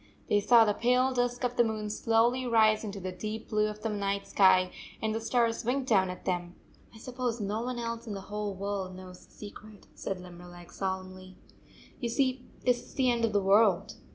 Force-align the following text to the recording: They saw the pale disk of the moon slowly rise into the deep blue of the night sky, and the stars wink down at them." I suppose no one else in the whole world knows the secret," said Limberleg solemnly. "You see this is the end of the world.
They 0.29 0.39
saw 0.39 0.65
the 0.65 0.73
pale 0.73 1.13
disk 1.13 1.43
of 1.43 1.57
the 1.57 1.63
moon 1.63 1.91
slowly 1.91 2.47
rise 2.47 2.83
into 2.83 2.99
the 2.99 3.11
deep 3.11 3.49
blue 3.49 3.67
of 3.67 3.83
the 3.83 3.89
night 3.89 4.25
sky, 4.25 4.71
and 4.99 5.13
the 5.13 5.21
stars 5.21 5.63
wink 5.63 5.85
down 5.87 6.09
at 6.09 6.25
them." 6.25 6.55
I 6.95 6.97
suppose 6.97 7.39
no 7.39 7.61
one 7.61 7.77
else 7.77 8.07
in 8.07 8.15
the 8.15 8.21
whole 8.21 8.55
world 8.55 8.95
knows 8.95 9.27
the 9.27 9.31
secret," 9.31 9.85
said 9.93 10.19
Limberleg 10.19 10.71
solemnly. 10.71 11.37
"You 11.99 12.09
see 12.09 12.43
this 12.65 12.81
is 12.81 12.95
the 12.95 13.11
end 13.11 13.25
of 13.25 13.31
the 13.31 13.43
world. 13.43 13.93